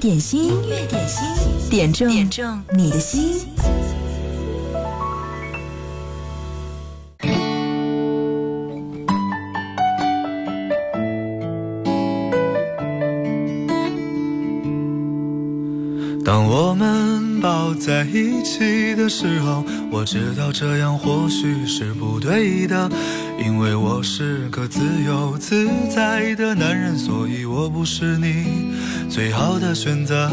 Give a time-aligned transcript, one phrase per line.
[0.00, 3.46] 点心，音乐点心，点中点中你的心。
[16.24, 19.62] 当我们抱在一起的时候，
[19.92, 22.90] 我知道这样或许是不对的，
[23.44, 28.69] 因为我是个自由自在的男人，所以我不是你
[29.10, 30.30] 最好的选择。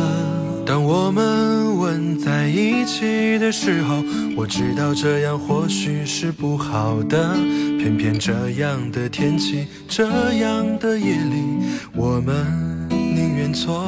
[0.65, 4.03] 当我们吻在一起的时候，
[4.35, 7.35] 我知道这样或许是不好的，
[7.79, 11.65] 偏偏这样的天气，这样的夜里，
[11.95, 13.83] 我们宁愿错。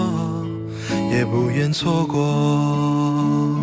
[1.12, 3.60] 也不愿错过。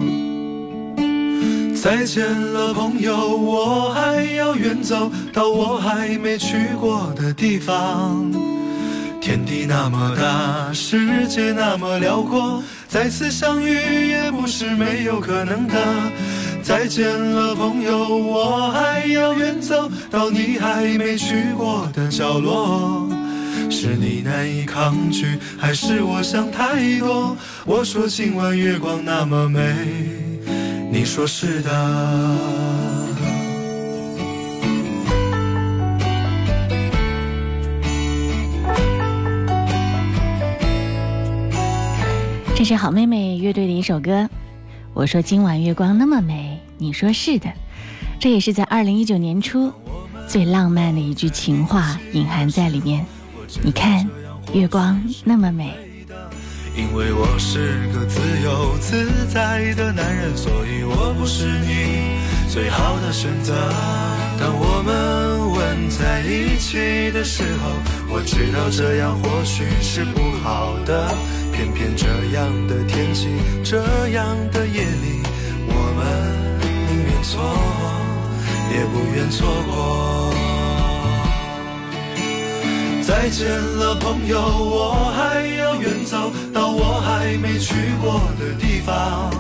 [1.75, 8.46] 再见了，朋友，我还要远走到我还没去过的地方。
[9.27, 15.75] 天地那么大，世界那么辽阔，再次相遇也不是没有可能的。
[16.63, 23.09] 再见了，朋友，我还要远走到你还没去过的角落。
[23.69, 27.37] 是你难以抗拒，还是我想太多？
[27.65, 29.61] 我说今晚月光那么美，
[30.89, 32.86] 你说是的。
[42.57, 44.27] 这是好妹妹乐队的一首歌。
[44.95, 47.53] 我说今晚月光那么美，你说是的。
[48.19, 49.71] 这也是在二零一九年初
[50.27, 53.05] 最浪漫的一句情话隐含在里面。
[53.63, 54.09] 你看，
[54.55, 55.71] 月光那么美。
[56.75, 62.17] 因为我是个自由自在的男人，所以我不是你
[62.49, 63.53] 最好的选择。
[64.41, 67.71] 当我们吻在一起的时候，
[68.09, 71.15] 我知道这样或许是不好的。
[71.57, 73.29] 偏偏这样的天气，
[73.65, 75.23] 这样的夜里，
[75.67, 76.05] 我们
[76.87, 77.41] 宁愿错，
[78.71, 80.35] 也不愿错过。
[83.03, 89.31] 再见了，朋友，我还要远走到我还没去过的地方。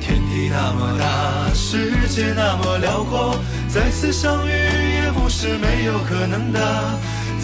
[0.00, 3.34] 天地那么大，世界那么辽阔，
[3.66, 6.60] 再次相遇也不是没有可能的。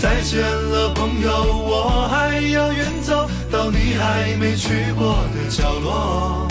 [0.04, 1.30] 再见了，朋友，
[1.64, 6.46] 我还要远走到你还没去过的角落。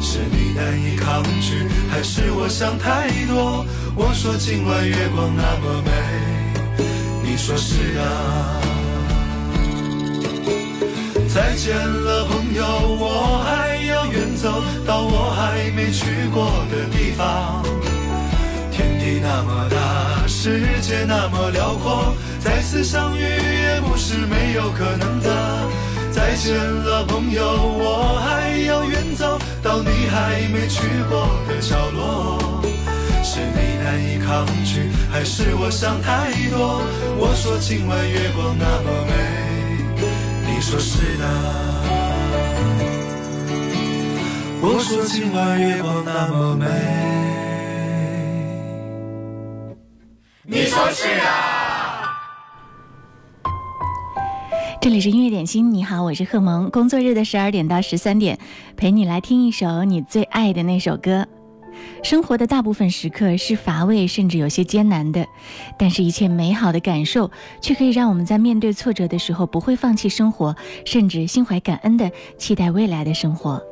[0.00, 3.66] 是你难以抗拒，还是我想太多？
[3.96, 5.90] 我说今晚月光那么美。
[7.24, 8.62] 你说是啊，
[11.34, 17.60] 再见了，朋友，我还要远走到我还没去过的地方。
[18.70, 25.66] 天地那么大，世界那么辽阔，再次相遇也不是没有可能的。
[26.12, 32.62] 再见了，朋友，我还要远走到你还没去过的角落。
[33.22, 36.82] 是你难以抗拒，还是我想太多？
[37.16, 39.12] 我说今晚月光那么美，
[40.46, 41.24] 你说是的。
[44.60, 46.66] 我说今晚月光那么美，
[50.42, 51.53] 你说是啊。
[54.84, 56.68] 这里是音乐点心，你好，我是贺萌。
[56.68, 58.38] 工作日的十二点到十三点，
[58.76, 61.26] 陪你来听一首你最爱的那首歌。
[62.02, 65.24] 生活的大部分时刻是乏味，甚至有些艰难的，
[65.78, 67.30] 但是，一切美好的感受
[67.62, 73.62] 却可以让我们在面对挫折的时候不会放弃生活，甚至心怀感恩的期待未来的生活。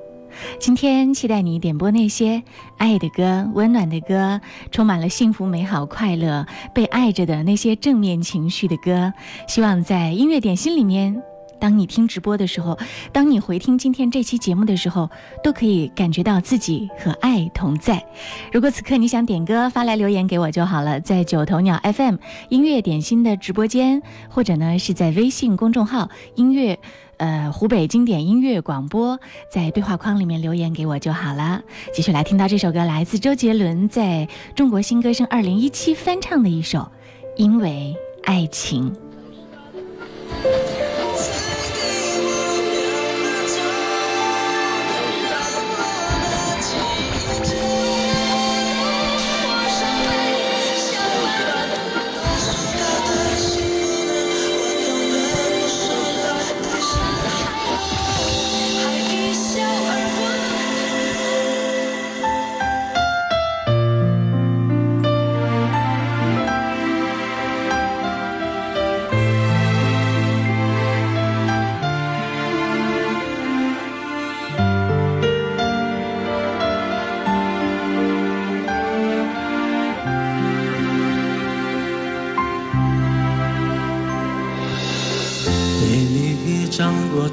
[0.59, 2.43] 今天，期待你点播那些
[2.79, 9.13] 爱的歌、温暖的歌，充满了幸福、美好、快乐、被爱着的那些正面情绪的歌。
[9.49, 11.23] 希望在音乐点心里面。
[11.61, 12.77] 当你听直播的时候，
[13.13, 15.09] 当你回听今天这期节目的时候，
[15.45, 18.05] 都可以感觉到自己和爱同在。
[18.53, 22.17] 如果此刻你想点歌，发来留言给我就好了，在九头鸟 FM
[22.49, 26.77] 音乐点心的直播间，或者呢是在微信公众号音乐，
[27.23, 29.17] 呃湖北经典音乐广播，
[29.49, 31.63] 在对话框里面留言给我就好了。
[31.95, 36.79] 继续来听到这首歌，来自周杰伦在中国新歌声二零一七翻唱的一首
[37.37, 37.95] 《因为
[38.25, 38.91] 爱情》。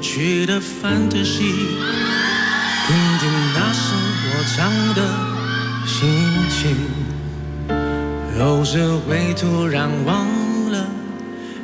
[0.00, 1.52] 去的 fantasy，
[2.86, 3.94] 听听那时
[4.26, 4.58] 我唱
[4.94, 5.00] 的
[5.86, 6.08] 心
[6.48, 6.76] 情，
[8.38, 10.26] 有时会突然忘
[10.70, 10.86] 了，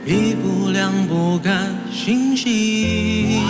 [0.05, 3.43] 一步两步看星星。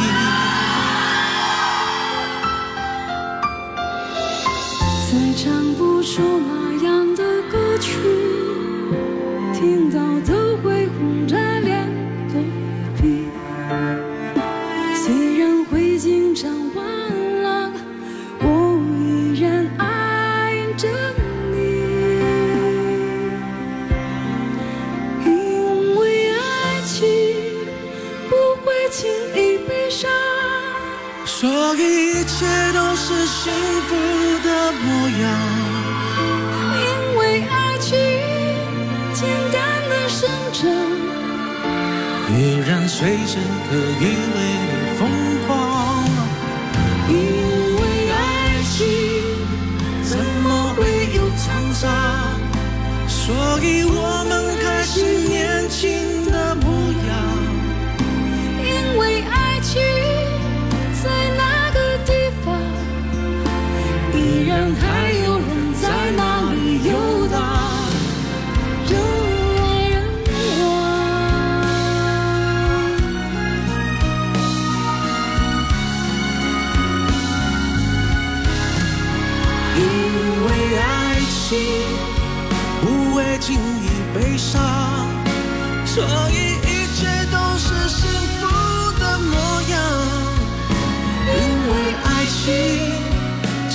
[33.46, 33.54] 幸
[33.86, 33.94] 福
[34.42, 34.86] 的模
[35.22, 35.24] 样。
[36.82, 36.84] 因
[37.16, 37.94] 为爱情
[39.14, 39.22] 简
[39.52, 39.54] 单
[39.88, 40.66] 的生长，
[42.34, 43.38] 依然随时
[43.70, 44.04] 可以
[44.34, 45.00] 为你疯
[45.46, 45.48] 狂。
[47.08, 47.14] 因
[47.76, 48.18] 为爱
[48.64, 48.74] 情
[50.02, 50.80] 怎么会
[51.14, 51.84] 有沧桑？
[53.06, 53.32] 所
[53.62, 54.15] 以我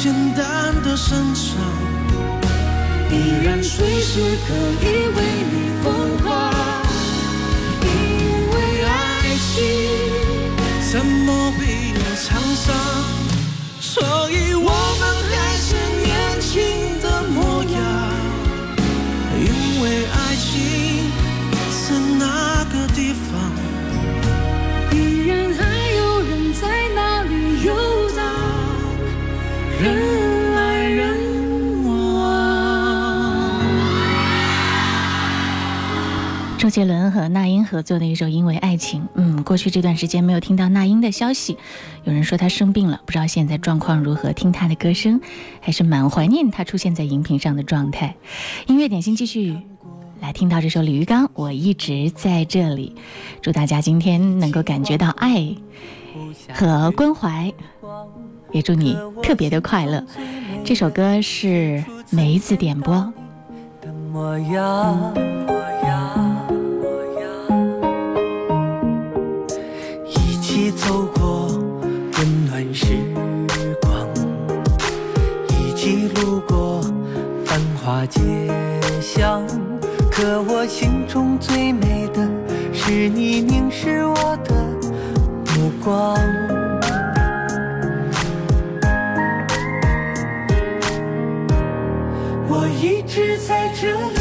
[0.01, 1.45] 简单的生长，
[3.12, 4.53] 依然随时可
[4.83, 5.21] 以为
[5.51, 6.51] 你疯狂。
[7.83, 7.86] 因
[8.50, 8.89] 为爱
[9.53, 9.53] 情
[10.92, 11.59] 怎么会
[11.94, 12.74] 有沧桑？
[13.80, 14.01] 所
[14.31, 15.03] 以我们
[36.72, 39.02] 杰伦和那英合作的一首《因为爱情》。
[39.16, 41.58] 嗯，过去这段时间没有听到那英的消息，
[42.06, 44.32] 有人说她生病了，不知道现在状况如何。
[44.32, 45.22] 听她的歌声，
[45.60, 48.16] 还是蛮怀念她出现在荧屏上的状态。
[48.66, 49.58] 音乐点心继续
[50.22, 52.96] 来听到这首李玉刚，我一直在这里。
[53.42, 55.54] 祝大家今天能够感觉到爱
[56.54, 57.54] 和关怀，
[58.52, 60.04] 也祝你特别的快乐。
[60.64, 62.96] 这首歌是梅子点播。
[63.82, 65.14] 的模样，
[70.72, 72.86] 走过温暖时
[73.82, 74.08] 光，
[75.50, 76.82] 一起路过
[77.46, 78.20] 繁华街
[79.02, 79.46] 巷。
[80.10, 82.28] 可我心中最美的
[82.74, 84.54] 是你凝视我的
[85.56, 86.16] 目光。
[92.48, 94.21] 我一直在这里，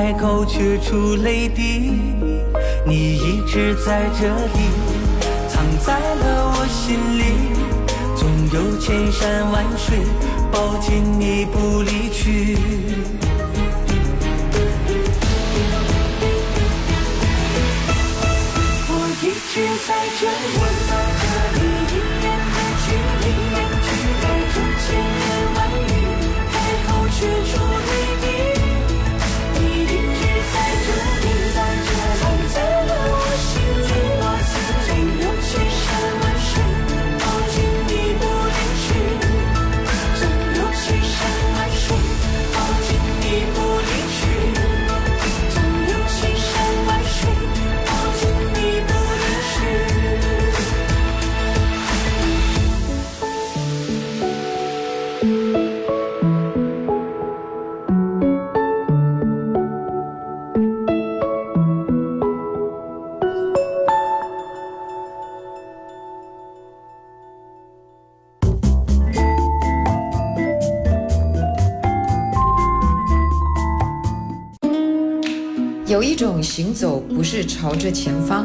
[0.00, 1.92] 开口却出泪滴。
[2.86, 4.70] 你一直在这里，
[5.46, 7.22] 藏在了我心里，
[8.16, 9.98] 总有千山万水
[10.50, 12.56] 抱紧你不离去。
[18.88, 19.88] 我一直在
[20.18, 21.09] 这里，
[76.50, 78.44] 行走不是朝着前方，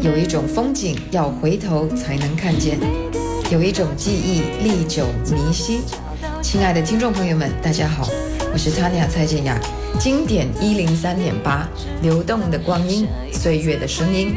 [0.00, 2.78] 有一种风景要回头才能看见，
[3.50, 5.80] 有一种记忆历久弥新。
[6.40, 8.08] 亲爱的听众朋友们，大家好，
[8.52, 9.60] 我是 Tanya 蔡健雅，
[9.98, 11.68] 经典一零三点八，
[12.00, 14.36] 流动的光阴，岁月的声音。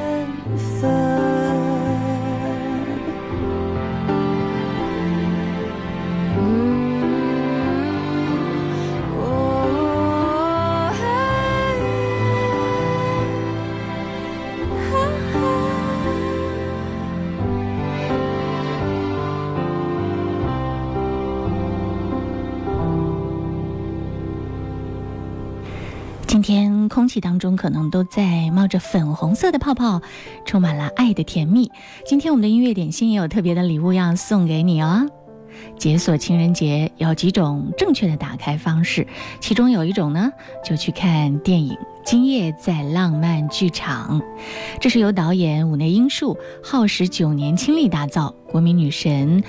[27.11, 30.01] 气当中可能都在冒着粉红色的泡泡，
[30.45, 31.69] 充满了爱的甜蜜。
[32.05, 35.05] 今天我们的音乐点心也有特别的礼物要送给你哦。
[35.77, 39.05] 解锁情人节有几种正确的打开方式，
[39.41, 40.31] 其中有一种呢，
[40.63, 41.73] 就去看电影
[42.05, 44.21] 《今夜在浪漫剧场》。
[44.79, 49.43] 这是由导演武内英树耗时九年倾力打造，国民女神。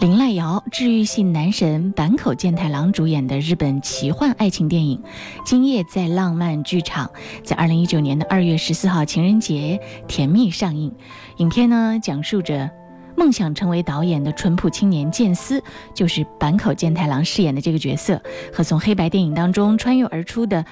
[0.00, 4.98] 林濑遥、治愈系男神坂口健太郎主演的日本奇幻爱情电影
[5.46, 7.06] 《今夜在浪漫剧场》
[7.42, 10.92] 在二零一九年的二月十四号情人节甜蜜上映。
[11.38, 12.68] 影片呢，讲述着
[13.16, 15.62] 梦想成为导演的淳朴青年健司，
[15.94, 18.20] 就是坂口健太郎饰演的这个角色，
[18.52, 20.64] 和从黑白电影当中穿越而出的。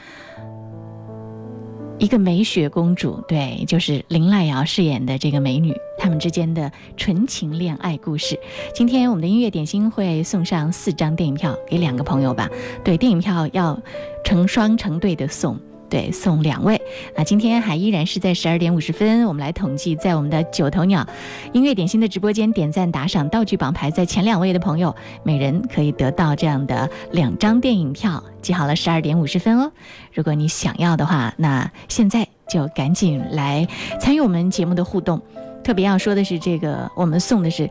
[2.02, 8.36] 一个美雪公主，对，就是林濑瑶饰演的这个美女，他们之间的纯情恋爱故事。
[8.74, 12.50] 今天我们的音乐点心会送上四张电影票给两个朋友吧，
[12.82, 13.80] 对，电影票要
[14.24, 15.56] 成双成对的送。
[15.92, 16.80] 对，送两位。
[17.14, 21.06] 那今天还依然是在十二点五十分，我们来统计，在我们的九头鸟
[21.52, 28.24] 音乐点心的直播间点赞打赏道具榜排在前两位的朋友，每人可以得到这样的两张电影票。
[28.40, 29.70] 记好了，十二点五十分哦。
[30.14, 33.68] 如果你想要的话，那现在就赶紧来
[34.00, 35.20] 参与我们节目的互动。
[35.62, 37.68] 特别要说的是，这个我们送的是。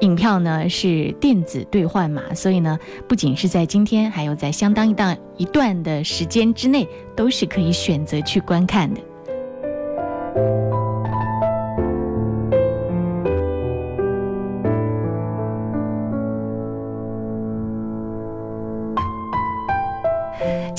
[0.00, 9.00] 影票呢是电子兑换码，所以呢，不仅是在今天，还有在相当一段一段的时间之内，都是可以选择去观看的。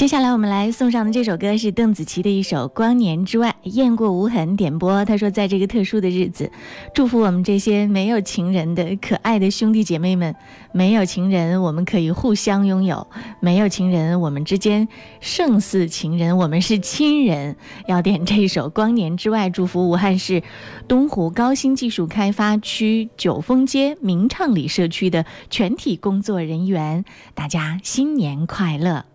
[0.09, 5.05] 下来我们来送上的这首歌是邓紫棋的一首《光年之外》，雁过无痕点播。
[5.05, 6.51] 他说，在这个特殊的日子，
[6.95, 10.35] 祝福我们这些没有情人的可爱的兄弟姐妹们。
[10.71, 13.05] 没有情人，我们可以互相拥有；
[13.39, 14.87] 没有情人，我们之间
[15.19, 17.55] 胜似情人，我们是亲人。
[17.87, 20.41] 要点这首《光年之外》，祝福武汉市
[20.87, 29.05] 东湖高新技术开发区九峰街明畅里社区的全体工作人员，大家新年快乐！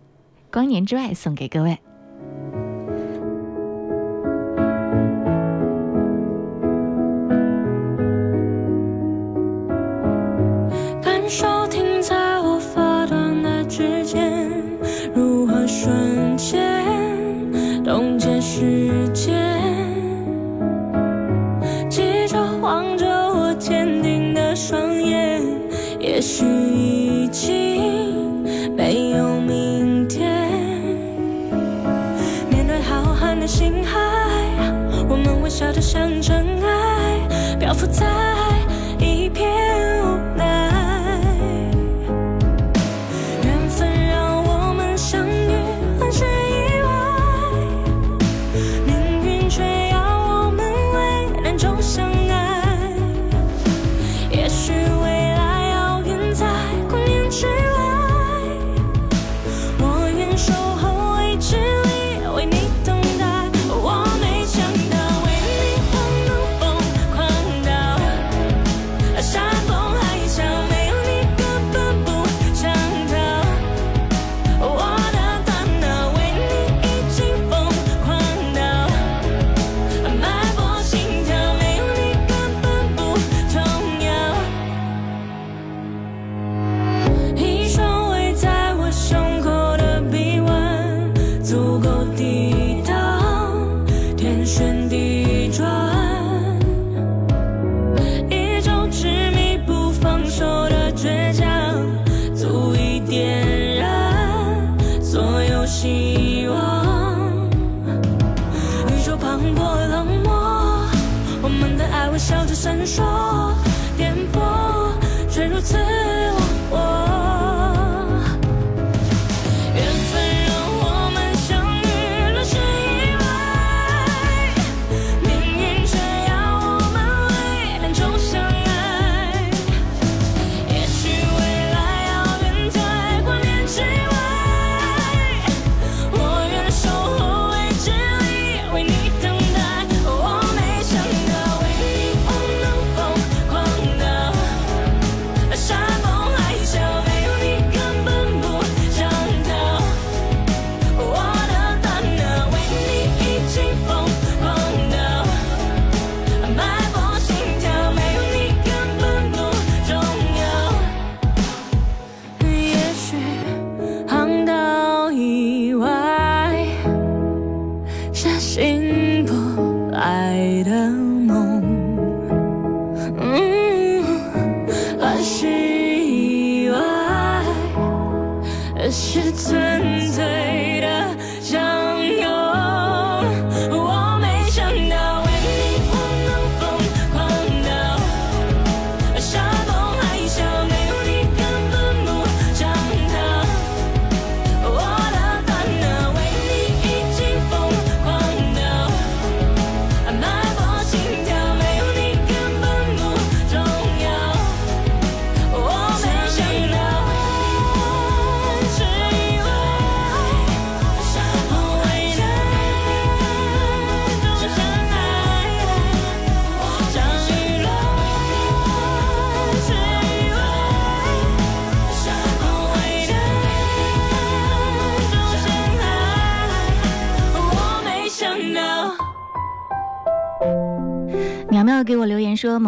[0.55, 1.77] 光年之外送给各位。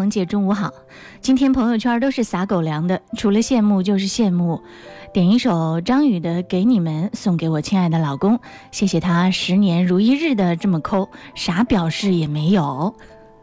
[0.09, 0.71] 姐中午好，
[1.21, 4.61] 今天朋友圈都是撒狗粮的，除了羡慕就是羡慕。
[5.13, 8.39] 点一首张宇的《给你们》，送给我亲爱的老公，
[8.71, 12.93] 谢谢他十年如一日的这么抠，啥表示也没有。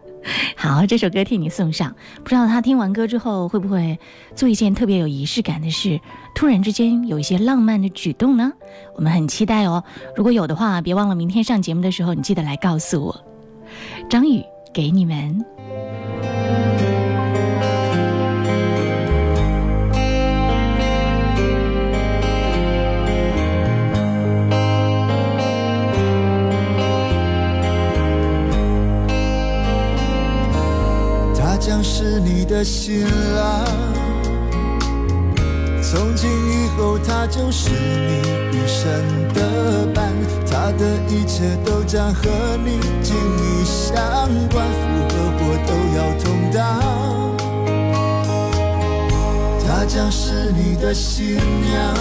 [0.57, 1.95] 好，这首歌替你送上。
[2.23, 3.99] 不知道他听完歌之后会不会
[4.35, 6.01] 做一件特别有仪式感的事，
[6.35, 8.53] 突然之间有一些浪漫的举动呢？
[8.95, 9.85] 我们很期待哦。
[10.17, 13.25] 如果有的话，别忘了明天上节目的时候，你记得来告诉我。
[14.09, 14.43] 张宇。”
[14.75, 15.39] 给你们。
[32.65, 33.05] 新
[33.37, 33.67] 郎，
[35.83, 38.23] 从今以后他就是你
[38.57, 38.89] 一生
[39.35, 40.11] 的伴，
[40.51, 42.23] 他的一切都将和
[42.65, 43.95] 你紧密相
[44.49, 46.65] 关，福和祸都要同当。
[49.67, 51.95] 他将是你的新娘，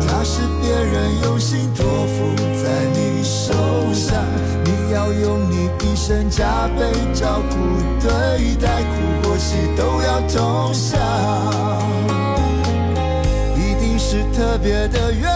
[0.00, 3.52] 他是别人用心托付在你受
[3.92, 4.24] 伤，
[4.64, 7.56] 你要用你一生加倍照顾
[8.00, 10.98] 对待，苦或喜都要同享，
[13.54, 15.30] 一定是特别的缘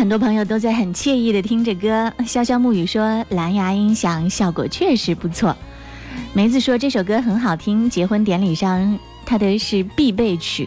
[0.00, 2.10] 很多朋友都在很惬意的听着歌。
[2.20, 5.54] 潇潇暮雨说蓝牙音响效果确实不错。
[6.32, 10.66] 梅子说这首歌很好听，结婚典礼上它的是必备曲。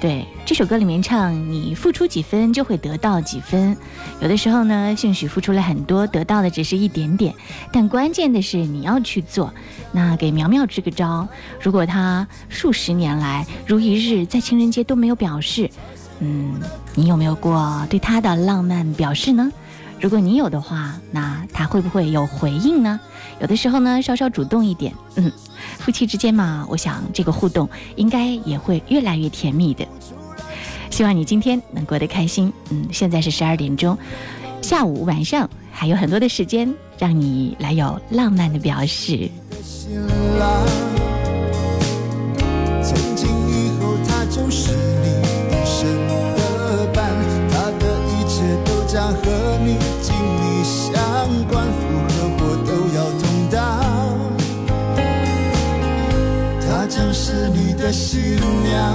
[0.00, 3.76] 对这首歌里面唱，你付出几分就会得到几分。
[4.20, 7.32] 有的时候呢，兴许付出了很多，得到的只是一点点，
[7.72, 9.54] 但关键的是你要去做。
[9.92, 11.28] 那给苗苗支个招，
[11.62, 15.70] 如果他数十年来如一日在情人节都没有表示，
[16.20, 16.60] 嗯，
[16.94, 19.50] 你有没有过对他的浪漫表示呢？
[20.00, 23.00] 如果你有的话，那他会不会有回应呢？
[23.40, 25.32] 有的时候呢，稍稍主动一点，嗯，
[25.78, 29.86] 夫妻之间嘛，我想这个互动应该也会越来越甜蜜的。
[30.90, 32.52] 希望你今天能过得开心。
[32.70, 33.96] 嗯，现在是十二点钟，
[34.60, 39.28] 下午晚上还有很多的时间，让你来有浪漫的表示。
[57.84, 58.94] 的新娘，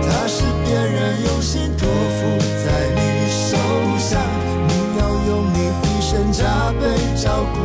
[0.00, 3.56] 她是别人用心托付在你手
[3.98, 4.22] 上，
[4.68, 7.58] 你要用你一生加倍照顾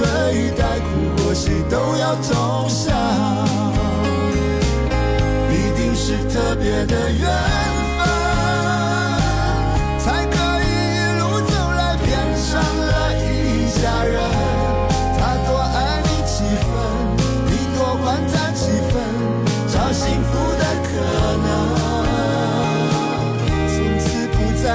[0.00, 2.94] 对待，苦或喜都要同享，
[5.50, 7.51] 一定是特别的缘。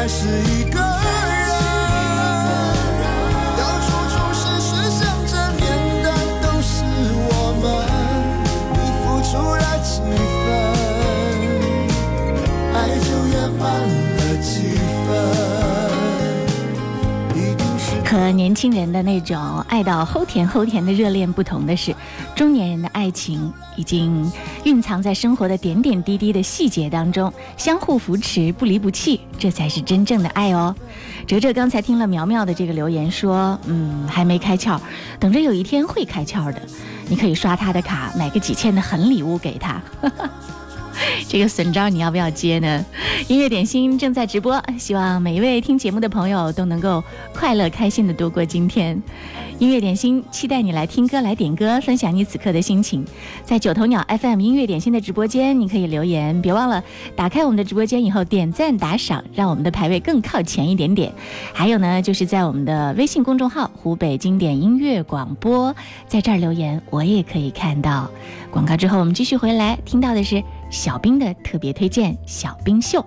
[0.07, 0.46] 是
[18.27, 21.95] 和年轻人的那种爱到齁甜齁甜的热恋不同的是，
[22.35, 24.29] 中年人的爱情已经
[24.65, 30.75] 蕴藏在生活的点点滴滴的细节当中，相互扶持，不离不弃，这才是真正的爱哦。
[31.25, 34.77] 哲哲刚才听了苗苗的这个留言说，嗯，还没开窍，
[35.21, 36.61] 等着有一天会开窍的。
[37.07, 39.81] 你可以刷他的卡，买个几千的狠礼物给他。
[41.27, 42.85] 这个损招你要不要接呢？
[43.27, 49.01] 音乐点心正在直播，希望每一位听节目的朋友都能够快乐开心的度过今天。
[49.59, 53.03] 音乐点心期待你来听歌来点歌，分享你此刻的心情。
[53.43, 56.83] 在九头鸟 FM 音乐点心的直播间，你可以留言，别忘了
[57.15, 61.11] 打开我们的直播间以后点赞打赏，让我们的排位更靠前一点点。
[61.53, 65.75] 还有呢，就是在我们的微信公众号“湖北经典音乐广播”
[66.07, 68.07] 在这儿留言，我也可以看到。
[68.51, 70.43] 广告之后，我们继续回来，听到的是。
[70.69, 73.05] 小兵的特别推荐，小兵秀。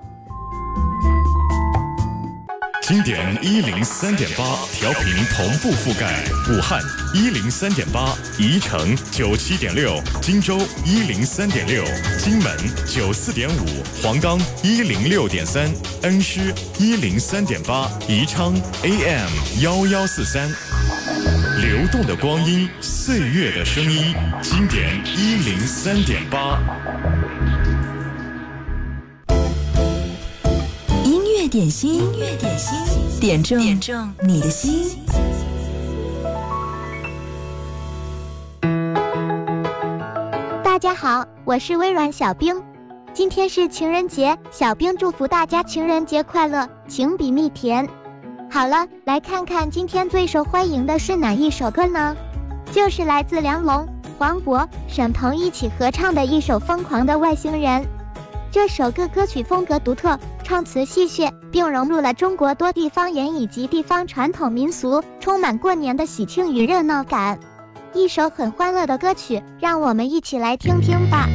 [2.90, 6.83] 经典一零三点八调频同步覆盖武汉
[7.14, 11.85] 一零三点八，宜城九七点六，荆州一零三点六，
[12.18, 12.53] 荆门
[12.85, 15.70] 九四点五，黄冈一零六点三，
[16.03, 20.50] 恩施一零三点八，宜昌 AM 幺幺四三。
[21.61, 26.61] 流动的光阴，岁月的声音，经典一零三点八。
[31.48, 34.98] 点心，音乐点心，点中点中你的心。
[40.62, 42.62] 大家好，我是微软小冰，
[43.12, 47.88] 今天是情人节，小冰祝福大家情人节快乐，情比蜜甜。
[48.50, 52.16] 好了，来看看今天最受欢迎的是哪一首歌呢？
[52.72, 57.83] 就是来自梁龙、黄渤、沈鹏一起合唱的一首《疯狂的外星人》。
[58.52, 67.38] 这首歌歌曲风格独特，唱词戏谑，并融入了中国多地方言以及地方传统民俗，充满过年的喜庆与热闹感。
[67.94, 71.28] 一首很欢乐的歌曲，让我们一起来听听吧。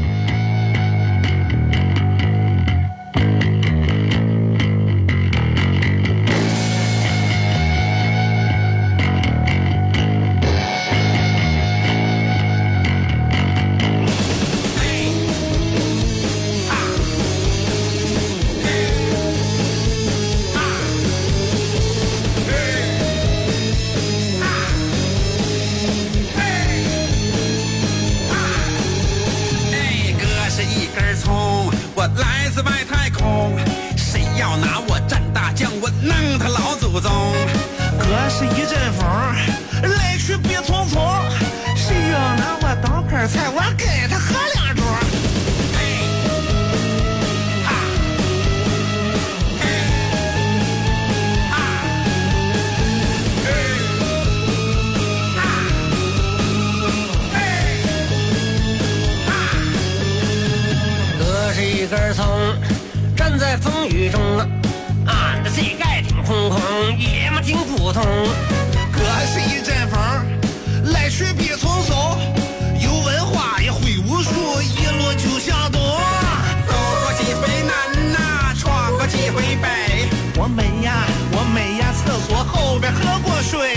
[82.91, 83.75] 喝过水，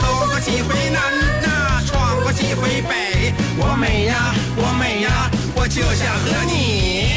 [0.00, 1.00] 走过几回南
[1.42, 7.08] 呐，闯过几回北，我美呀，我美呀，我就想和你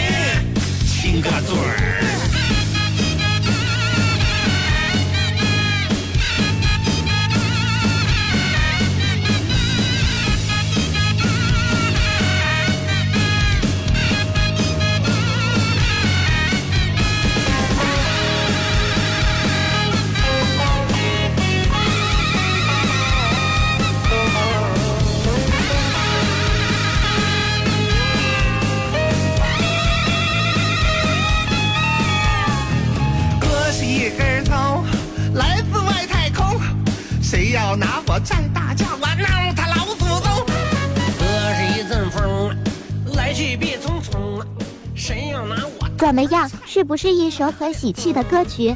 [0.86, 2.11] 亲个嘴儿。
[45.98, 48.76] 怎么样，是不是一首很喜气的歌曲？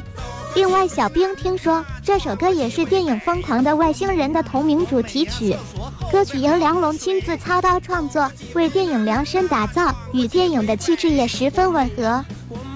[0.54, 5.54] 另外，小兵听说这首歌也是电影《疯狂的外星人》的同名主题曲，
[6.10, 12.24] 歌曲由梁龙亲自操刀创作，为电影量身打造，与电影的气质也十分吻合。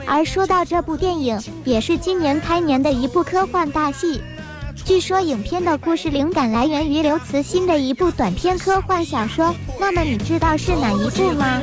[0.07, 4.21] 而说到这部电影，也是今年开年的一部科幻大戏。
[4.85, 11.61] 据说影片的故事灵感来源于刘慈欣的一部短篇科幻小说，那么你知道是哪一部吗？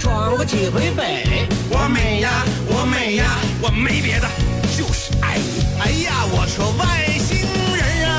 [0.00, 1.24] 闯过几回北，
[1.70, 3.24] 我美呀，我美呀，
[3.62, 4.28] 我没别的，
[4.76, 5.64] 就是爱你。
[5.80, 6.84] 哎呀，我说外
[7.18, 7.38] 星
[7.76, 8.12] 人啊，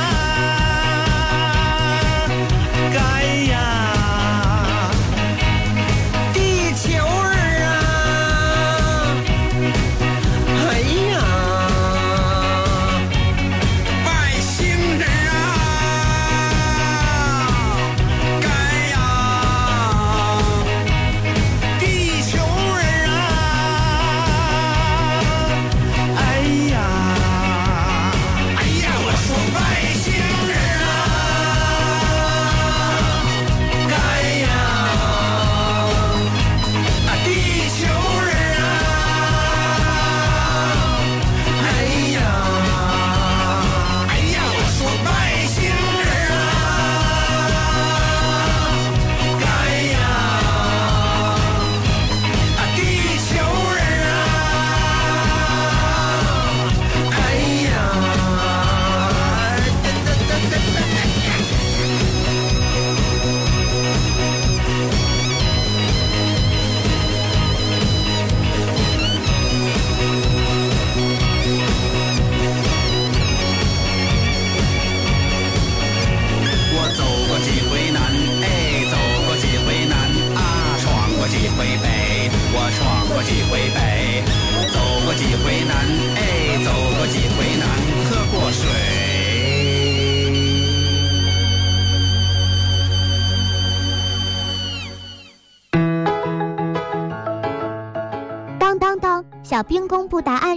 [2.93, 3.34] 该。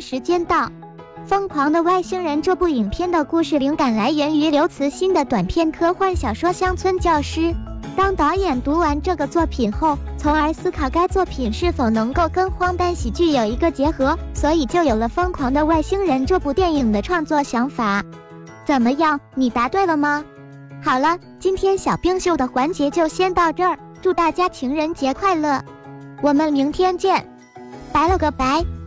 [0.01, 0.67] 时间到。
[1.27, 7.41] 《疯狂的外星人》这部影片的故事灵感来源于刘慈欣的短篇科幻小说《乡村教师》。
[7.97, 18.05] 当导演读完这个作品后，从而思考该作品是否能够跟荒诞喜剧有一个结合，所以就有了《疯狂的外星人》这部电影的创作想法。
[18.65, 20.25] 怎么样，你答对了吗？
[20.83, 25.63] 好了，今天小冰秀的环节就先到这儿，祝大家情人节快乐，
[26.23, 27.29] 我们明天见，
[27.93, 28.78] 拜了个拜。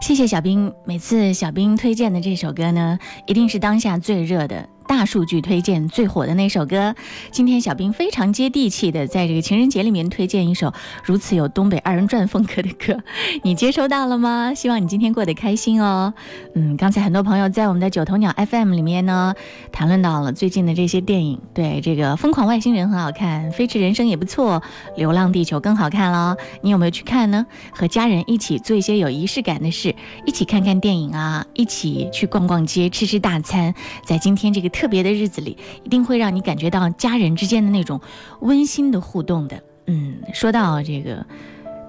[0.00, 4.68] 谢谢小兵，每次小兵推荐的这首歌呢，一定是当下最热的。
[4.86, 6.94] 大数据推荐最火的那首歌，
[7.30, 10.72] 今天小兵非常接地气的在这个情人节里面推荐一首
[11.04, 13.02] 如此有东北二人转风格的歌，
[13.42, 14.54] 你接收到了吗？
[14.54, 16.14] 希望你今天过得开心哦。
[16.54, 19.34] 嗯，刚才很多朋友在我们的九头鸟 FM 里面呢，
[19.72, 24.62] 谈论到了最近的这些电影，对这个《疯狂外星人》很好看，《飞驰人生》也不错，
[24.96, 26.36] 《流浪地球》更好看了。
[26.62, 27.44] 你有没有去看呢？
[27.72, 29.94] 和家人一起做一些有仪式感的事，
[30.24, 34.70] 一起看看电影啊，一起去逛逛街，吃吃大餐，在今天这个。
[34.76, 37.98] 特别的日子里，一定会让你感觉到家人之间的那种
[38.40, 39.62] 温馨的互动的。
[39.86, 41.24] 嗯，说到这个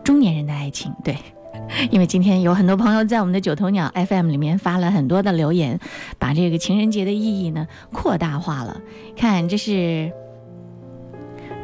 [0.06, 1.18] 中年人的爱情，对，
[1.92, 5.78] 因为今天有很多朋友在我们的九头鸟 FM 里面发了很多的留言，
[6.18, 8.80] 把这个情人节的意义呢扩大化了。
[9.18, 10.14] 看，这是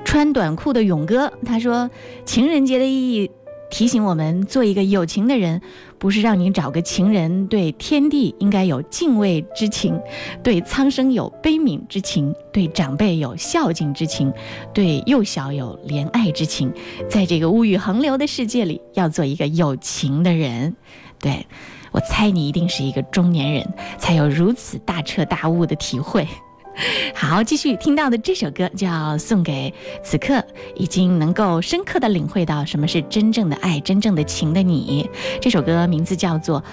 [0.03, 1.89] 穿短裤的勇哥，他说
[2.25, 3.31] 情人节的意义。
[3.71, 5.59] 提醒我们做一个有情的人，
[6.03, 9.97] 不是让你找个情人，对天地应该有敬畏之情，
[10.43, 14.29] 对苍生有悲悯之情，对长辈有孝敬之情，
[14.73, 16.69] 对幼小有怜爱之情。
[17.09, 20.75] 在这个物欲横流的世界里，要做一个有情的人。
[21.19, 21.47] 对
[21.93, 26.27] 我猜你一定是一个中年人，才有如此大彻大悟的体会。
[27.13, 30.43] 好，继续听到的这首歌，就要送给此刻
[30.75, 35.09] 已经能够深刻的领会到什么是真正的爱、真正的情的你。
[35.39, 36.61] 这首歌名字叫做《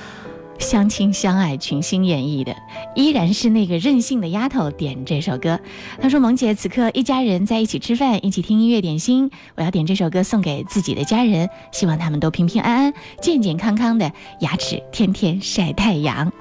[0.59, 2.55] 相亲相爱》，群星演绎的，
[2.95, 5.59] 依然是那个任性的丫头点这首歌。
[6.01, 16.33] 她说：“萌姐，此刻一家人在一起吃饭，一起听音乐点心，我要点这首歌送给自己的家人，希望他们都平平安安、健健康康的，牙齿天天晒太阳。”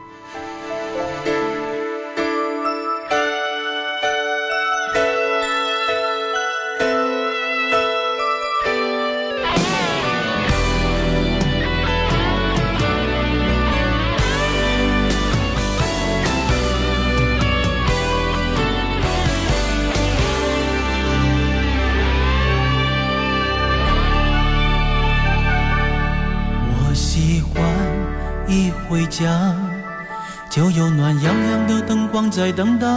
[32.39, 32.87] 在等待。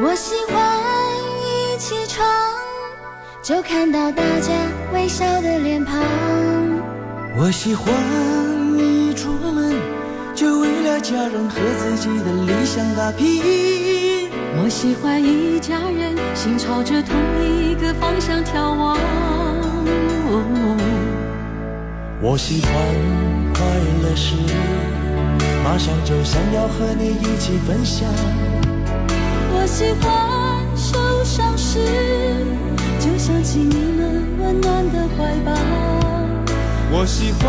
[0.00, 0.78] 我喜欢
[1.44, 2.26] 一起床
[3.42, 4.50] 就看到大家
[4.94, 6.00] 微笑的脸庞。
[7.36, 7.92] 我喜欢
[8.78, 9.76] 一出门
[10.34, 14.30] 就为了家人和自己的理想打拼。
[14.62, 17.14] 我喜欢一家人心朝着同
[17.44, 18.96] 一个方向眺望。
[22.22, 23.32] 我喜欢。
[23.62, 23.66] 快
[24.02, 24.34] 乐时，
[25.64, 28.08] 马上就想要和你一起分享。
[29.54, 31.78] 我喜欢受伤时，
[32.98, 35.52] 就想起你们温暖的怀抱。
[36.94, 37.48] 我喜欢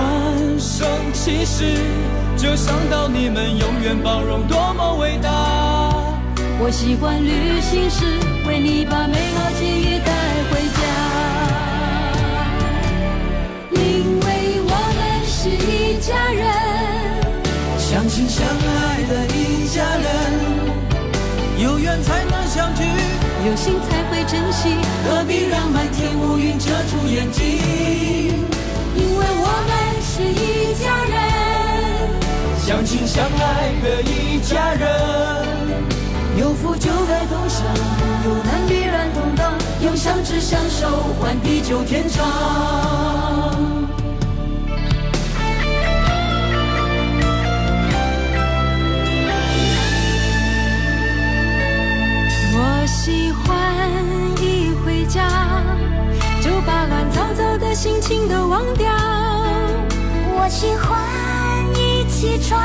[0.60, 1.76] 生气时，
[2.38, 5.30] 就想到你们永远包容多么伟大。
[6.60, 8.06] 我喜欢旅行时，
[8.48, 10.14] 为你把美好记忆带
[10.50, 10.82] 回家。
[13.72, 16.48] 因为我们是一家人，
[18.04, 20.04] 相亲相爱的一家人，
[21.58, 22.84] 有缘才能相聚，
[23.48, 24.76] 有心才会珍惜，
[25.06, 27.46] 何必让漫天乌云遮住眼睛？
[28.94, 32.20] 因为我们是一家人，
[32.60, 34.86] 相亲相爱的一家人，
[36.38, 37.66] 有福就该同享，
[38.26, 40.90] 有难必然同当，用相知相守
[41.22, 43.73] 换地久天长。
[53.06, 53.54] 喜欢
[54.42, 55.28] 一回家
[56.42, 58.90] 就把乱糟糟的心情都忘掉。
[60.38, 60.98] 我喜欢
[61.76, 62.58] 一起床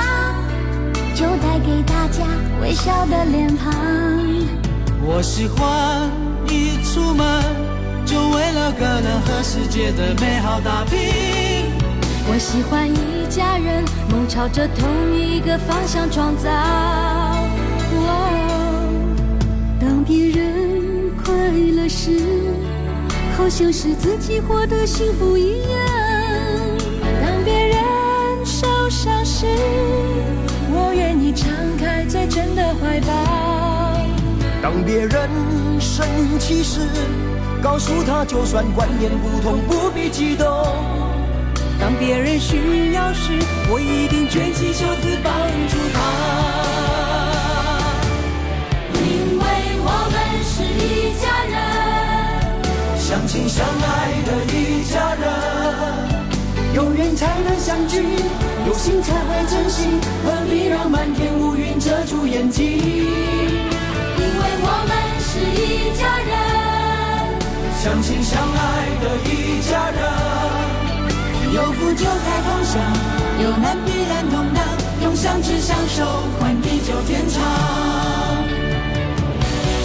[1.13, 2.25] 就带给大家
[2.63, 3.75] 微笑的脸庞。
[5.03, 6.09] 我喜欢
[6.47, 7.43] 一出门
[8.07, 11.01] 就为了个人和世界的美好打拼。
[12.31, 16.49] 我喜欢一家人梦朝着同一个方向创造。
[20.09, 21.35] 别人快
[21.77, 22.19] 乐时
[23.37, 25.79] 好像是自己获得幸福一样。
[27.21, 27.77] 当别人
[28.43, 29.45] 受伤时
[30.73, 34.01] 我愿意敞开最真的怀抱。
[34.63, 35.29] 当别人
[35.79, 36.07] 生
[36.39, 36.81] 气时
[37.63, 40.47] 告诉他就算观念不同不必激动。
[41.79, 43.39] 当别人需要时
[43.71, 45.35] 我一定卷起袖子帮
[45.69, 46.78] 助他。
[53.09, 55.25] 相亲相爱的一家人，
[56.75, 58.05] 有缘才能相聚，
[58.67, 59.89] 有心才会珍惜，
[60.27, 62.67] 何必让满天乌云遮住眼睛？
[62.67, 62.83] 因
[64.21, 64.93] 为我们
[65.25, 66.37] 是一家人，
[67.83, 70.03] 相亲相爱的一家人，
[71.55, 72.77] 有福就该同享，
[73.43, 74.63] 有难必然同当，
[75.05, 76.05] 用相知相守
[76.39, 77.41] 换地久天长。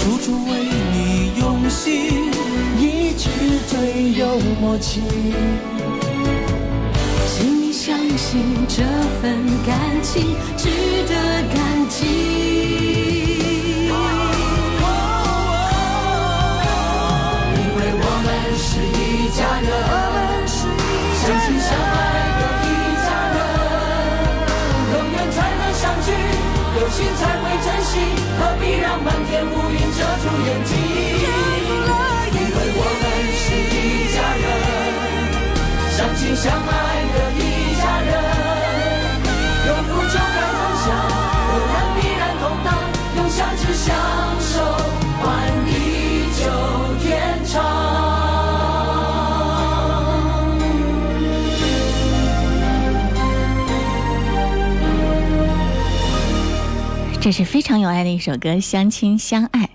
[0.03, 0.51] 处处为
[0.91, 2.32] 你用心，
[3.23, 3.29] 是
[3.67, 5.01] 最有默契。
[7.25, 8.83] 请你相信这
[9.21, 10.67] 份感情值
[11.07, 11.13] 得
[11.55, 12.03] 感激。
[17.55, 18.27] 因为我们
[18.59, 19.71] 是一家人，
[21.15, 21.95] 相亲相爱
[22.39, 22.69] 的一
[23.05, 23.37] 家人，
[24.91, 26.11] 有缘才能相聚，
[26.75, 27.91] 有心才会珍惜，
[28.37, 30.75] 何必让满天乌云遮住眼睛？
[32.35, 33.03] 因为我们
[36.23, 36.71] 相亲相爱
[37.11, 38.09] 的一家人，
[39.67, 40.87] 有福就该同享，
[41.49, 42.67] 有难必然同当，
[43.17, 43.93] 用相知相
[44.39, 44.63] 守
[45.19, 45.21] 换
[45.65, 45.69] 地
[46.31, 46.41] 久
[47.03, 47.51] 天长。
[57.19, 59.65] 这是非常有爱的一首歌《相亲相爱》。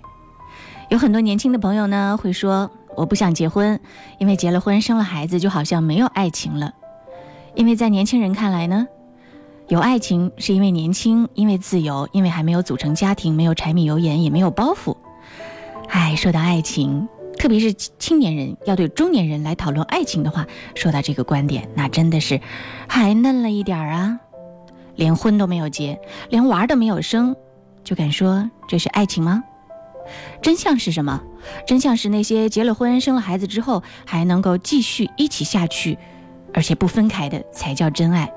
[0.89, 3.79] 有很多年轻的朋友呢会说：“我不想结婚，
[4.17, 6.73] 因为结了婚生了孩子就好像没有爱情了。”
[7.55, 8.85] 因为在年轻人看来呢，
[9.69, 14.97] 有爱情是因为年轻，因为自由，因为还没有组成家庭，没有柴米油盐，也没有包袱。
[15.87, 20.45] 哎，说到爱情，特别是青年人要对中年人来讨论爱情的话，
[20.75, 22.41] 说到这个观点，那真的是
[22.87, 24.19] 还嫩了一点儿啊。
[24.95, 25.97] 连婚都没有结，
[26.29, 27.33] 连娃都没有生，
[27.85, 29.41] 就敢说这是爱情吗？
[30.41, 31.21] 真相是什么？
[31.67, 35.97] 真相是那些结了婚、生了孩子之后还能够继续一起下去，
[36.53, 38.31] 而且不分开的才叫真爱。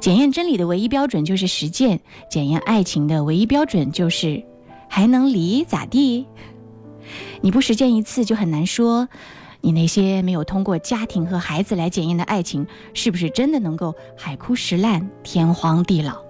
[0.00, 2.00] 检验真理的唯一标准就是实践，
[2.30, 4.42] 检验爱情的唯一标准就是
[4.88, 6.26] 还能离咋地？
[7.40, 9.08] 你不实践一次，就很难说。
[9.60, 16.27] 你那些没有通过家庭和孩子来检验的爱情，是不是真的能够海枯石烂、天荒地老？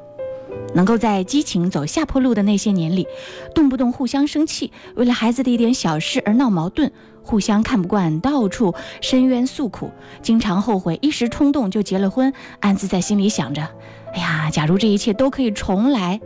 [0.75, 3.07] 能够在激情走下坡路的那些年里，
[3.55, 6.91] 动不动互相生气，为了孩子的一点小事而闹矛盾，
[7.23, 9.91] 互相看不惯，到处申冤诉苦，
[10.23, 13.69] 经常后悔，一时冲动就结了婚，暗自在心里想着：
[14.15, 16.21] 哎呀，假如这一切都可以重来，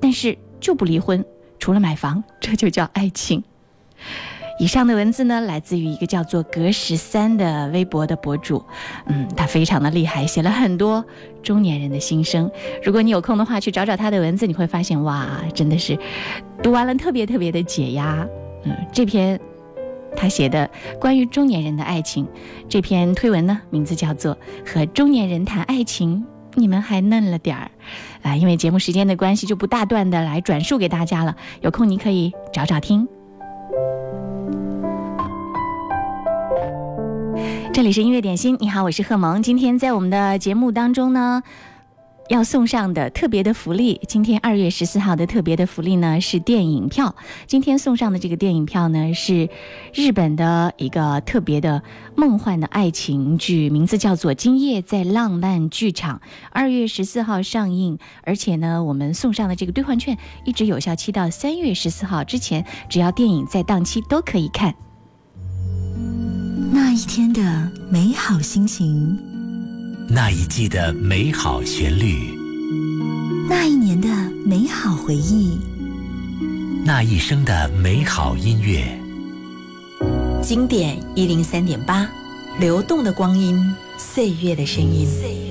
[0.00, 1.24] 但是就不离婚，
[1.58, 3.42] 除了买房，这就叫爱情。
[4.58, 8.62] 以上的文字呢，来自于一个叫做“格十三”的微博的博主，
[9.06, 11.04] 嗯，他非常的厉害，写了很多
[11.42, 12.50] 中年人的心声。
[12.82, 15.96] 如果你有空的话，去找找他的文字，你会发现，哇，真的是
[16.60, 18.26] 读完了特别特别的解压。
[18.64, 19.38] 嗯，这篇
[20.16, 20.68] 他写的
[21.00, 22.26] 关于中年人的爱情
[22.68, 24.34] 这篇推文呢，名字叫做
[24.66, 26.16] 《和中年人谈爱情》，
[26.54, 27.70] 你们还嫩了点儿
[28.22, 28.34] 啊！
[28.34, 31.36] 因为节目时间的关系，就不大段的来转述给大家了。
[31.60, 33.06] 有空你可以找找听。
[37.72, 39.42] 这里是音乐点心，你好，我是贺萌。
[39.42, 41.42] 今天在我们的节目当中呢，
[42.28, 47.14] 要送上的特别的福利，今天二月十四号的特别的福利呢是电影票。
[47.46, 49.48] 今天送上的这个电影票呢是
[49.94, 51.80] 日本的一个特别的
[52.16, 56.16] 梦幻的爱情剧，名字叫做《今夜在浪漫剧场》，
[56.50, 57.98] 二月十四号上映。
[58.24, 64.74] 而且呢，我们送上的这个兑换券一直有效期到三月十四号之前，只要电影在档期都可以看。
[66.98, 69.16] 那一天的美好心情，
[70.08, 72.36] 那一季的美好旋律，
[73.48, 74.08] 那一年的
[74.44, 75.60] 美好回忆，
[76.84, 79.00] 那一生的美好音乐。
[80.42, 82.10] 经典一零三点八，
[82.58, 83.64] 流动的光阴，
[83.96, 85.06] 岁月的声音。
[85.06, 85.47] 岁月的声音。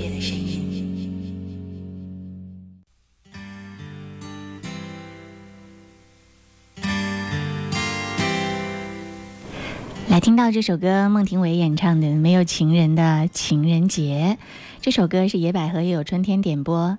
[10.20, 14.38] 听到这首歌，孟庭苇演唱的《没有情人的情人节》。
[14.82, 16.98] 这首歌是野百合也有春天点播。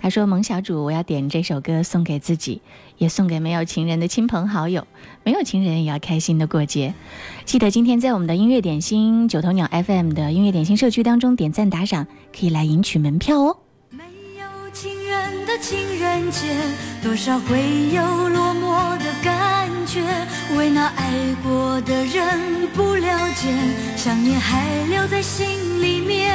[0.00, 2.62] 他说：“萌小主，我要点这首歌送给自己，
[2.96, 4.86] 也送给没有情人的亲朋好友。
[5.22, 6.94] 没有情人也要开心的过节。
[7.44, 13.58] 记得今天在我们的音乐点心九头鸟 FM 的音乐点心社区当中点赞打赏，可以来赢取门票哦。”
[13.90, 14.04] 没
[14.38, 16.46] 有情人的情人节，
[17.02, 17.58] 多少会
[17.92, 19.05] 有落寞的
[19.96, 20.56] 感觉。
[20.56, 23.52] 为那爱过的人不了解，
[23.96, 26.34] 想念还留在心里面。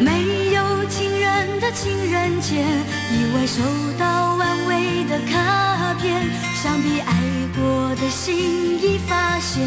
[0.00, 3.62] 没有情人的情人节，意外收
[3.98, 6.22] 到安慰的卡片，
[6.62, 7.14] 想必爱
[7.56, 9.66] 过的心已发现，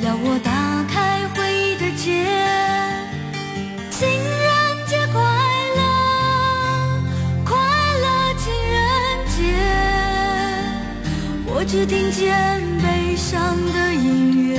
[0.00, 2.24] 要我打开回忆的结。
[3.90, 4.51] 情人
[11.62, 14.58] 我只听见悲伤的音乐。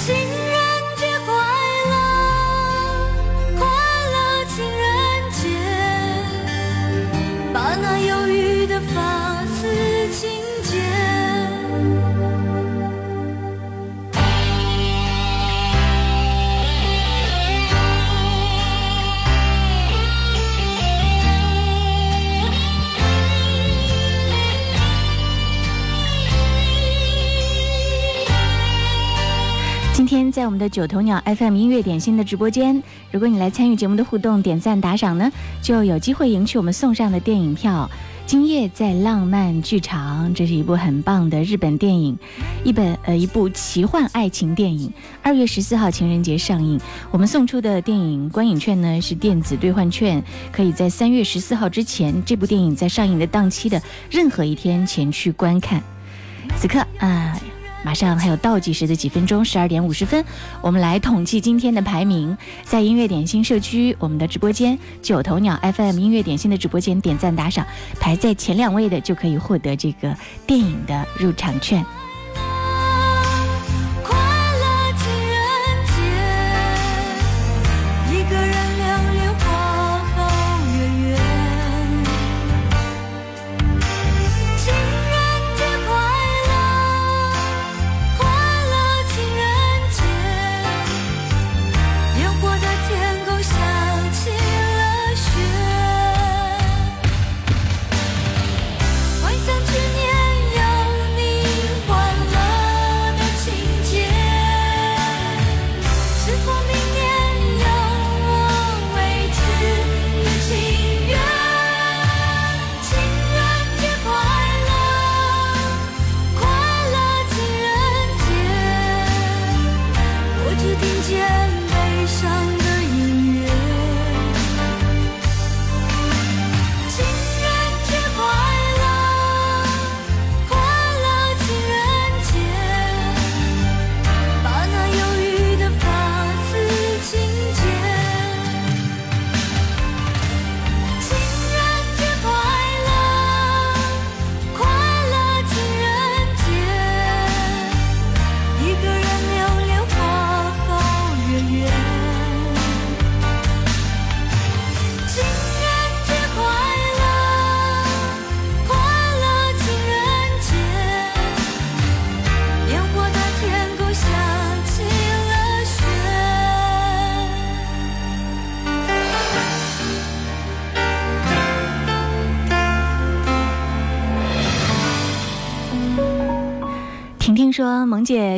[0.00, 0.58] 情人
[0.96, 1.32] 节快
[1.92, 1.94] 乐，
[3.56, 3.62] 快
[4.14, 4.16] 乐
[4.50, 4.82] 情人
[5.30, 5.46] 节，
[7.54, 9.54] 把那忧郁的发丝
[10.10, 10.28] 轻
[30.12, 35.32] 天在我们的九头鸟 FM 音乐点心的直播间，如果你来参与节目的互动、点赞、打赏呢，
[35.62, 37.90] 就有机会赢取我们送上的电影票。
[38.26, 42.18] 今夜在浪漫剧场，这是一部很棒的日本电影，
[42.62, 44.92] 一本呃一部奇幻爱情电影。
[45.22, 46.78] 二月十四号情人节上映，
[47.10, 55.82] 我们送出的电影观影券呢是电子兑换券，可以在三月十四号之前，这部电影在上映的档期的任何一天前去观看。
[56.58, 57.34] 此刻啊。
[57.84, 60.24] 马上还有倒计时的几分钟，十二点五十分，
[60.60, 62.36] 我们来统计今天的排名。
[62.64, 67.66] 在音乐点心社区，我们的直播间九头鸟 FM 音乐点心的直播间点赞打赏，
[67.98, 70.16] 排在前两位的就可以获得这个
[70.46, 71.84] 电影的入场券。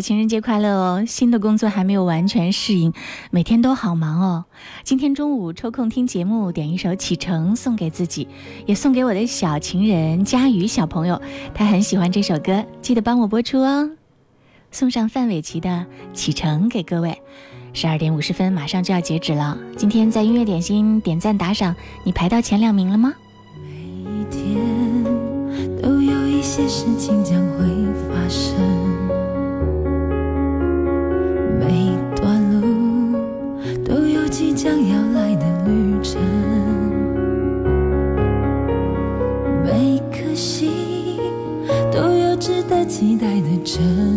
[0.05, 1.05] 情人节快乐哦！
[1.07, 2.92] 新的工作还没有完全适应，
[3.30, 4.44] 每天都好忙哦。
[4.82, 8.28] 今天中午抽空听节目，点一首《启程》送给自己，
[8.66, 11.22] 也送给我的小情人佳宇小朋友，
[11.55, 13.92] 他很喜欢这首歌，记得帮我播出哦。
[14.70, 15.70] 送上范玮琪的
[16.12, 17.22] 《启程》给各位。
[17.72, 19.57] 十二点五十分，马上就要截止了。
[19.74, 21.74] 今天在音乐点心点赞打赏，
[22.05, 23.14] 你排到前两名了吗？
[23.64, 23.70] 每
[24.20, 27.64] 一天都有一些事情将会
[34.64, 36.18] 将要来的旅程，
[39.62, 40.70] 每颗心
[41.92, 44.13] 都有值得期待的真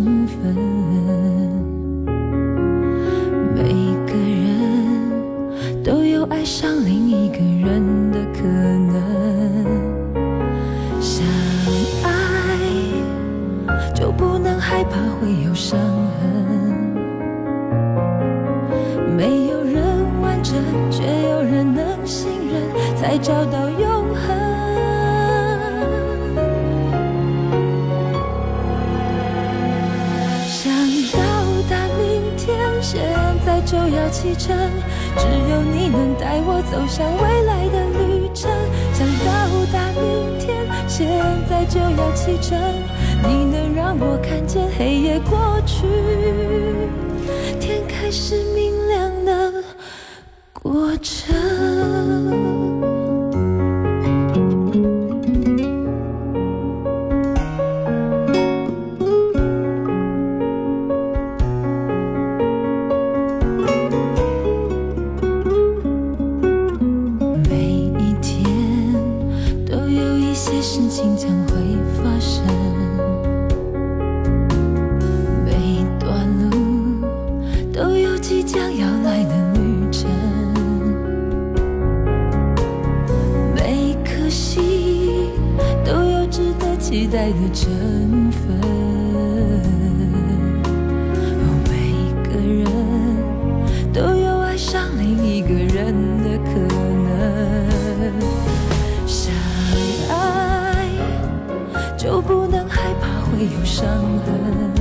[102.07, 103.85] 就不能害怕会有伤
[104.23, 104.71] 痕。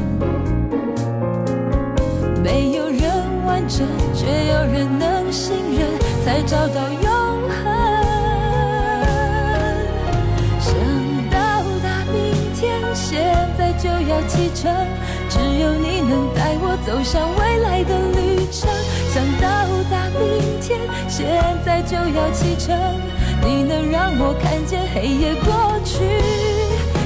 [2.41, 3.03] 没有人
[3.45, 5.89] 完整却有人能信任
[6.25, 7.11] 才找到永
[7.51, 7.59] 恒。
[10.61, 10.73] 想
[11.29, 11.39] 到
[11.83, 12.23] 达明
[12.55, 13.19] 天现
[13.59, 14.73] 在就要启程
[15.29, 18.71] 只有你能带我走向未来的旅程。
[19.11, 21.27] 想到达明天现
[21.65, 22.79] 在就要启程
[23.43, 26.56] 你能让我看见黑夜过去。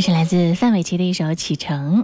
[0.00, 1.98] 这是来自范玮琪的一首《启程》，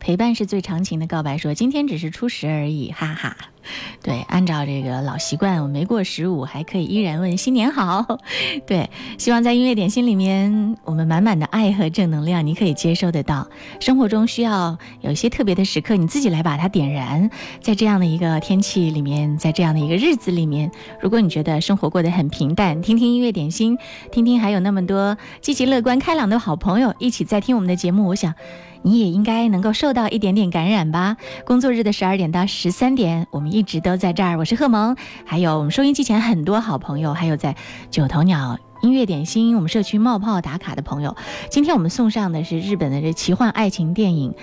[0.00, 1.38] 陪伴是最长情的告白。
[1.38, 3.36] 说今天只是初十而已，哈哈。
[4.02, 8.18] 对，按照这个老习惯，我没过十五还可以依然问新年好。
[8.66, 8.88] 对，
[9.18, 13.46] 希望在音乐点心里面，我们满满的爱和正能量，你可以接收得到。
[13.78, 17.30] 生活中需要有一些特别的时刻，你自己来把它点燃。
[17.60, 23.76] 在这样的一个天气里面，在这样的一个日子里面，如果你觉得生活过得很平淡，听听音乐点心，
[24.10, 28.34] 听听还有那么多积极乐观开朗的好朋友一起在听我们的节目，我想。
[28.82, 31.16] 你也应该能够受到一点点感染吧。
[31.44, 34.38] 工作日的十二点到十三点，我们一直都在这儿。
[34.38, 37.54] 我是贺萌，还有我们收音机前很多好朋友，还有在
[37.90, 41.14] 九头鸟音乐点心我们社区冒泡打卡的朋友。
[41.50, 44.32] 今天我们送上的是日本的这奇幻爱情电影《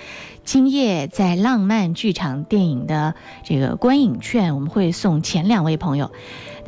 [0.44, 3.14] 今夜在浪漫剧场》电影的
[3.44, 6.10] 这个观影券，我们会送前两位朋友。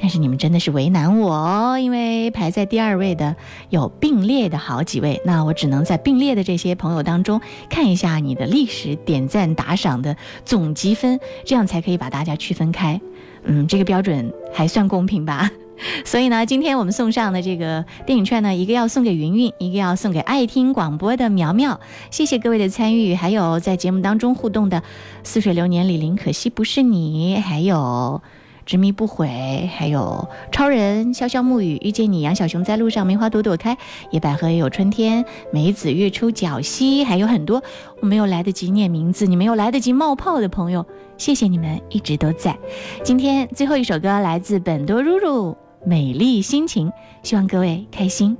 [0.00, 3.36] 但是你们真的是为难我哦，因为排在第二位的
[3.68, 13.00] 有并列的好几位，那我只能在并列的这些朋友当中看一下你的历史点赞打赏的总积分，这样才可以把大家区分开。
[13.44, 15.50] 嗯，这个标准还算公平吧？
[16.04, 21.80] 所以呢，今天我们送上的这个电影券呢，一个要送给云云，一个要送给爱听广播的苗苗。
[22.10, 24.82] 谢谢各位的参与，还有在节目当中互动的
[25.22, 28.22] 似水流年李林，可惜不是你，还有。
[28.66, 33.76] 执迷不悔，还有超人潇潇暮雨遇见你，杨小熊在路上，梅花朵朵开，
[34.12, 37.60] 野百合也有春天，梅子月出皎溪，还有很多
[38.00, 40.86] 我没有来得及念名字，你没有来得及冒泡的朋友，
[41.18, 42.56] 谢谢你们一直都在。
[43.02, 48.36] 今天最后一首歌来自本多如如，美丽心情，希望各位开心。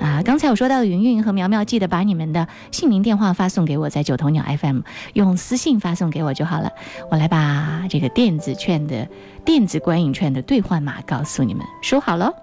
[0.00, 4.80] 啊，刚才我说到的云云和苗苗，记得把你们的姓名、电话发送给我，在九头鸟 FM
[5.12, 6.72] 用私信发送给我就好了。
[7.10, 9.06] 我来把这个电子券的
[9.44, 12.34] 电子观影券的兑换码告诉你们，收好喽。